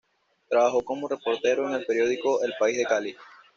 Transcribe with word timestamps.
Trabajó 0.49 0.81
como 0.83 1.07
reportero 1.07 1.69
en 1.69 1.75
el 1.75 1.85
periódico 1.85 2.41
El 2.41 2.53
País 2.59 2.75
de 2.75 2.85
Cali. 2.85 3.15